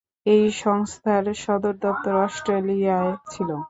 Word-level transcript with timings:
এই 0.25 0.43
সংস্থার 0.61 1.25
সদর 1.43 1.75
দপ্তর 1.83 2.13
অস্ট্রেলিয়ায় 2.25 3.13
ছিল। 3.27 3.49